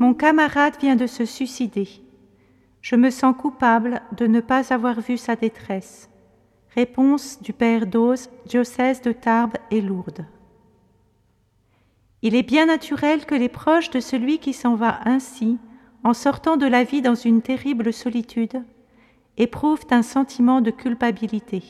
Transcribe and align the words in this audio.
Mon 0.00 0.14
camarade 0.14 0.78
vient 0.80 0.96
de 0.96 1.06
se 1.06 1.26
suicider. 1.26 1.86
Je 2.80 2.96
me 2.96 3.10
sens 3.10 3.36
coupable 3.36 4.00
de 4.16 4.26
ne 4.26 4.40
pas 4.40 4.72
avoir 4.72 4.98
vu 4.98 5.18
sa 5.18 5.36
détresse. 5.36 6.08
Réponse 6.74 7.42
du 7.42 7.52
Père 7.52 7.86
d'Oz, 7.86 8.30
diocèse 8.46 9.02
de 9.02 9.12
Tarbes 9.12 9.58
et 9.70 9.82
Lourdes. 9.82 10.24
Il 12.22 12.34
est 12.34 12.42
bien 12.42 12.64
naturel 12.64 13.26
que 13.26 13.34
les 13.34 13.50
proches 13.50 13.90
de 13.90 14.00
celui 14.00 14.38
qui 14.38 14.54
s'en 14.54 14.74
va 14.74 15.00
ainsi, 15.04 15.58
en 16.02 16.14
sortant 16.14 16.56
de 16.56 16.66
la 16.66 16.82
vie 16.82 17.02
dans 17.02 17.14
une 17.14 17.42
terrible 17.42 17.92
solitude, 17.92 18.64
éprouvent 19.36 19.86
un 19.90 20.02
sentiment 20.02 20.62
de 20.62 20.70
culpabilité. 20.70 21.62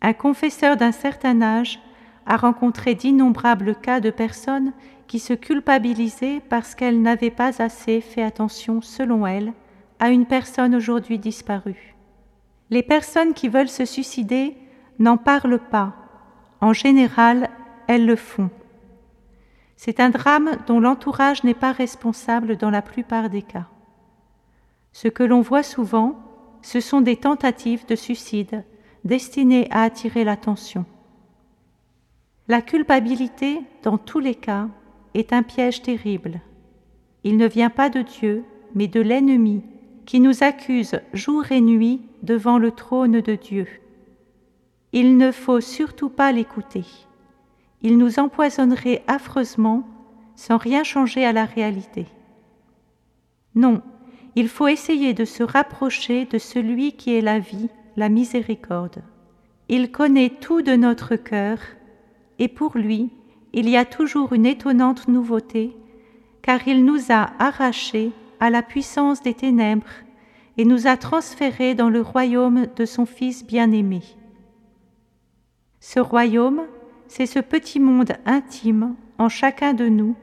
Un 0.00 0.14
confesseur 0.14 0.78
d'un 0.78 0.92
certain 0.92 1.42
âge 1.42 1.80
a 2.24 2.38
rencontré 2.38 2.94
d'innombrables 2.94 3.74
cas 3.76 4.00
de 4.00 4.10
personnes 4.10 4.72
qui 5.06 5.18
se 5.18 5.32
culpabilisaient 5.32 6.40
parce 6.48 6.74
qu'elles 6.74 7.00
n'avaient 7.00 7.30
pas 7.30 7.62
assez 7.62 8.00
fait 8.00 8.22
attention, 8.22 8.80
selon 8.80 9.26
elle, 9.26 9.52
à 9.98 10.10
une 10.10 10.26
personne 10.26 10.74
aujourd'hui 10.74 11.18
disparue. 11.18 11.94
Les 12.70 12.82
personnes 12.82 13.34
qui 13.34 13.48
veulent 13.48 13.68
se 13.68 13.84
suicider 13.84 14.56
n'en 14.98 15.16
parlent 15.16 15.60
pas. 15.70 15.94
En 16.60 16.72
général, 16.72 17.50
elles 17.86 18.06
le 18.06 18.16
font. 18.16 18.50
C'est 19.76 20.00
un 20.00 20.10
drame 20.10 20.50
dont 20.66 20.80
l'entourage 20.80 21.44
n'est 21.44 21.54
pas 21.54 21.72
responsable 21.72 22.56
dans 22.56 22.70
la 22.70 22.82
plupart 22.82 23.30
des 23.30 23.42
cas. 23.42 23.66
Ce 24.92 25.08
que 25.08 25.22
l'on 25.22 25.42
voit 25.42 25.62
souvent, 25.62 26.18
ce 26.62 26.80
sont 26.80 27.02
des 27.02 27.16
tentatives 27.16 27.86
de 27.86 27.94
suicide 27.94 28.64
destinées 29.04 29.68
à 29.70 29.82
attirer 29.82 30.24
l'attention. 30.24 30.84
La 32.48 32.62
culpabilité, 32.62 33.60
dans 33.82 33.98
tous 33.98 34.18
les 34.18 34.34
cas, 34.34 34.68
est 35.16 35.32
un 35.32 35.42
piège 35.42 35.82
terrible. 35.82 36.40
Il 37.24 37.36
ne 37.36 37.46
vient 37.46 37.70
pas 37.70 37.88
de 37.88 38.02
Dieu, 38.02 38.44
mais 38.74 38.86
de 38.86 39.00
l'ennemi, 39.00 39.62
qui 40.04 40.20
nous 40.20 40.44
accuse 40.44 41.00
jour 41.12 41.50
et 41.50 41.60
nuit 41.60 42.02
devant 42.22 42.58
le 42.58 42.70
trône 42.70 43.20
de 43.20 43.34
Dieu. 43.34 43.66
Il 44.92 45.16
ne 45.16 45.32
faut 45.32 45.60
surtout 45.60 46.10
pas 46.10 46.32
l'écouter. 46.32 46.84
Il 47.82 47.98
nous 47.98 48.18
empoisonnerait 48.18 49.02
affreusement 49.06 49.88
sans 50.36 50.58
rien 50.58 50.84
changer 50.84 51.24
à 51.24 51.32
la 51.32 51.46
réalité. 51.46 52.06
Non, 53.54 53.82
il 54.34 54.48
faut 54.48 54.68
essayer 54.68 55.14
de 55.14 55.24
se 55.24 55.42
rapprocher 55.42 56.26
de 56.26 56.38
celui 56.38 56.92
qui 56.92 57.14
est 57.14 57.22
la 57.22 57.38
vie, 57.38 57.70
la 57.96 58.10
miséricorde. 58.10 59.02
Il 59.68 59.90
connaît 59.90 60.30
tout 60.30 60.60
de 60.60 60.76
notre 60.76 61.16
cœur, 61.16 61.58
et 62.38 62.48
pour 62.48 62.76
lui, 62.76 63.10
il 63.56 63.70
y 63.70 63.76
a 63.78 63.86
toujours 63.86 64.34
une 64.34 64.44
étonnante 64.44 65.08
nouveauté, 65.08 65.74
car 66.42 66.68
il 66.68 66.84
nous 66.84 67.10
a 67.10 67.30
arrachés 67.38 68.12
à 68.38 68.50
la 68.50 68.62
puissance 68.62 69.22
des 69.22 69.32
ténèbres 69.32 69.86
et 70.58 70.66
nous 70.66 70.86
a 70.86 70.98
transférés 70.98 71.74
dans 71.74 71.88
le 71.88 72.02
royaume 72.02 72.66
de 72.76 72.84
son 72.84 73.06
Fils 73.06 73.46
bien-aimé. 73.46 74.02
Ce 75.80 75.98
royaume, 75.98 76.64
c'est 77.08 77.24
ce 77.24 77.38
petit 77.38 77.80
monde 77.80 78.12
intime 78.26 78.94
en 79.16 79.30
chacun 79.30 79.72
de 79.72 79.88
nous 79.88 80.16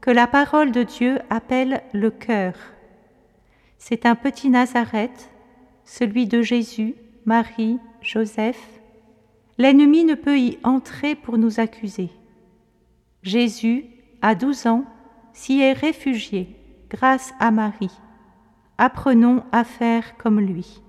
que 0.00 0.10
la 0.10 0.26
parole 0.26 0.72
de 0.72 0.82
Dieu 0.82 1.18
appelle 1.28 1.82
le 1.92 2.10
cœur. 2.10 2.54
C'est 3.76 4.06
un 4.06 4.14
petit 4.14 4.48
Nazareth, 4.48 5.30
celui 5.84 6.26
de 6.26 6.40
Jésus, 6.40 6.94
Marie, 7.26 7.78
Joseph. 8.00 8.80
L'ennemi 9.58 10.04
ne 10.04 10.14
peut 10.14 10.38
y 10.38 10.58
entrer 10.62 11.14
pour 11.14 11.36
nous 11.36 11.60
accuser. 11.60 12.08
Jésus, 13.22 13.84
à 14.22 14.34
douze 14.34 14.66
ans, 14.66 14.84
s'y 15.32 15.60
est 15.60 15.72
réfugié 15.72 16.56
grâce 16.88 17.32
à 17.38 17.50
Marie. 17.50 17.90
Apprenons 18.78 19.44
à 19.52 19.64
faire 19.64 20.16
comme 20.16 20.40
lui. 20.40 20.80